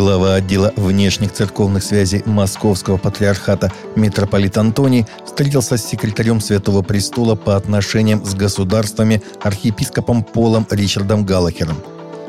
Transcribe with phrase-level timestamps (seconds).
[0.00, 7.54] Глава отдела внешних церковных связей Московского патриархата митрополит Антоний встретился с секретарем Святого Престола по
[7.54, 11.76] отношениям с государствами архиепископом Полом Ричардом Галлахером.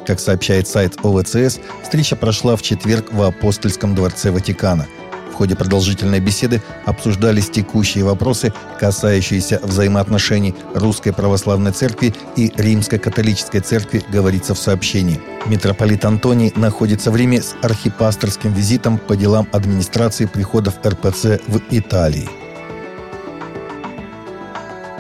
[0.05, 4.85] Как сообщает сайт ОВЦС, встреча прошла в четверг в Апостольском дворце Ватикана–
[5.41, 14.03] ходе продолжительной беседы обсуждались текущие вопросы, касающиеся взаимоотношений Русской Православной Церкви и Римской Католической Церкви,
[14.07, 15.19] говорится в сообщении.
[15.47, 22.29] Митрополит Антоний находится в Риме с архипасторским визитом по делам администрации приходов РПЦ в Италии.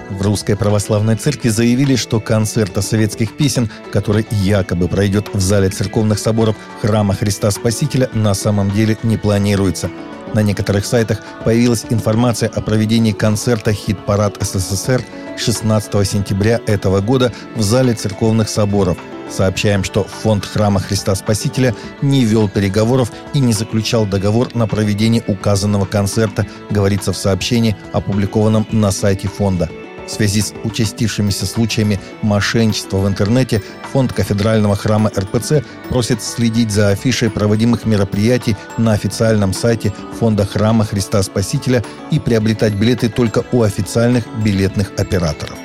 [0.09, 6.17] В Русской Православной Церкви заявили, что концерта советских песен, который якобы пройдет в зале церковных
[6.17, 9.91] соборов Храма Христа Спасителя, на самом деле не планируется–
[10.33, 15.03] на некоторых сайтах появилась информация о проведении концерта «Хит-парад СССР»
[15.37, 18.97] 16 сентября этого года в зале церковных соборов.
[19.29, 25.23] Сообщаем, что фонд Храма Христа Спасителя не вел переговоров и не заключал договор на проведение
[25.27, 29.69] указанного концерта, говорится в сообщении, опубликованном на сайте фонда–
[30.11, 33.61] в связи с участившимися случаями мошенничества в интернете
[33.93, 40.83] фонд кафедрального храма РПЦ просит следить за афишей проводимых мероприятий на официальном сайте фонда храма
[40.83, 45.60] Христа Спасителя и приобретать билеты только у официальных билетных операторов.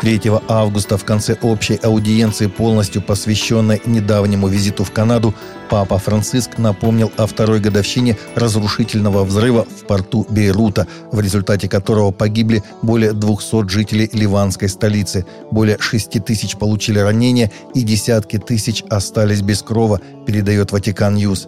[0.00, 5.34] 3 августа в конце общей аудиенции, полностью посвященной недавнему визиту в Канаду,
[5.68, 12.64] Папа Франциск напомнил о второй годовщине разрушительного взрыва в порту Бейрута, в результате которого погибли
[12.82, 19.62] более 200 жителей ливанской столицы, более 6 тысяч получили ранения и десятки тысяч остались без
[19.62, 21.46] крова, передает Vatican News.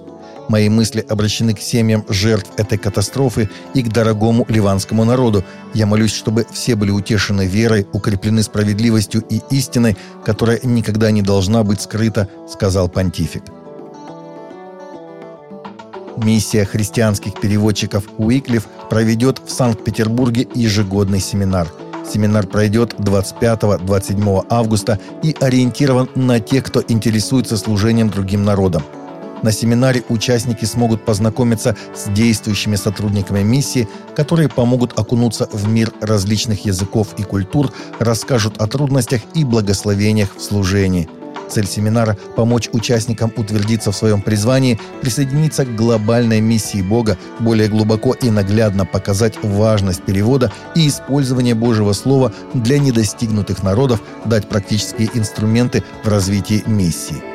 [0.48, 5.44] Мои мысли обращены к семьям жертв этой катастрофы и к дорогому ливанскому народу.
[5.72, 11.62] Я молюсь, чтобы все были утешены верой, укреплены справедливостью и истиной, которая никогда не должна
[11.62, 13.44] быть скрыта, сказал понтифик.
[16.16, 21.68] Миссия христианских переводчиков Уиклиф проведет в Санкт-Петербурге ежегодный семинар.
[22.12, 28.82] Семинар пройдет 25-27 августа и ориентирован на тех, кто интересуется служением другим народам–
[29.42, 36.64] на семинаре участники смогут познакомиться с действующими сотрудниками миссии, которые помогут окунуться в мир различных
[36.64, 41.08] языков и культур, расскажут о трудностях и благословениях в служении.
[41.48, 48.14] Цель семинара– помочь участникам утвердиться в своем призвании, присоединиться к глобальной миссии Бога, более глубоко
[48.14, 55.82] и наглядно показать важность перевода и использования Божьего Слова для недостигнутых народов, дать практические инструменты
[56.04, 57.31] в развитии миссии.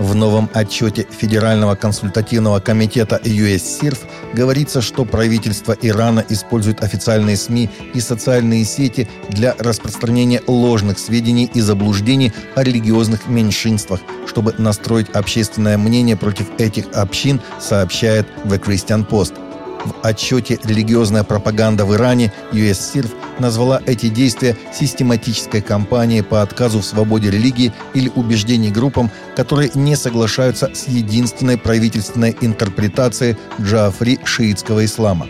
[0.00, 3.98] В новом отчете Федерального консультативного комитета USCIRF
[4.32, 11.60] говорится, что правительство Ирана использует официальные СМИ и социальные сети для распространения ложных сведений и
[11.60, 19.34] заблуждений о религиозных меньшинствах, чтобы настроить общественное мнение против этих общин, сообщает The Christian Post–
[19.84, 26.84] в отчете «Религиозная пропаганда в Иране» USCIRF назвала эти действия систематической кампанией по отказу в
[26.84, 35.26] свободе религии или убеждений группам, которые не соглашаются с единственной правительственной интерпретацией Джафри шиитского ислама.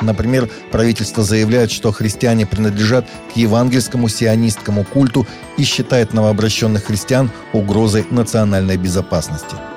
[0.00, 5.26] Например, правительство заявляет, что христиане принадлежат к евангельскому сионистскому культу
[5.58, 9.56] и считает новообращенных христиан угрозой национальной безопасности–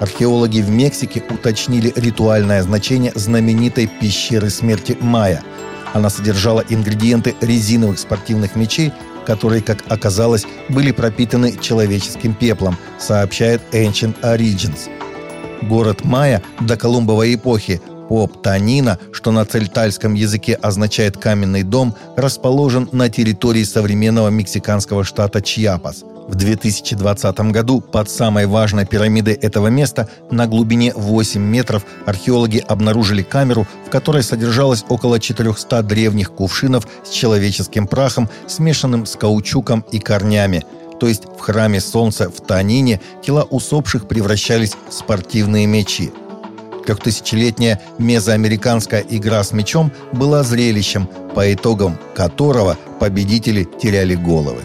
[0.00, 5.42] Археологи в Мексике уточнили ритуальное значение знаменитой пещеры смерти Майя.
[5.92, 8.92] Она содержала ингредиенты резиновых спортивных мечей,
[9.26, 14.88] которые, как оказалось, были пропитаны человеческим пеплом, сообщает Ancient Origins.
[15.62, 22.88] Город Майя до Колумбовой эпохи Поп Танина, что на цельтальском языке означает «каменный дом», расположен
[22.92, 30.08] на территории современного мексиканского штата Чьяпас– в 2020 году под самой важной пирамидой этого места
[30.30, 37.10] на глубине 8 метров археологи обнаружили камеру, в которой содержалось около 400 древних кувшинов с
[37.10, 40.64] человеческим прахом, смешанным с каучуком и корнями.
[41.00, 46.12] То есть в храме Солнца в Танине тела усопших превращались в спортивные мечи.
[46.84, 54.62] Трехтысячелетняя мезоамериканская игра с мечом была зрелищем, по итогам которого победители теряли головы.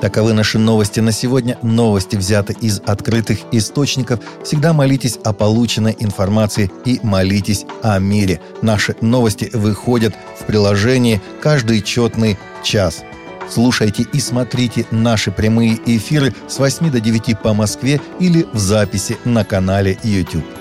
[0.00, 1.58] Таковы наши новости на сегодня.
[1.62, 4.20] Новости взяты из открытых источников.
[4.44, 8.40] Всегда молитесь о полученной информации и молитесь о мире.
[8.62, 13.02] Наши новости выходят в приложении каждый четный час.
[13.50, 19.16] Слушайте и смотрите наши прямые эфиры с 8 до 9 по Москве или в записи
[19.24, 20.57] на канале YouTube.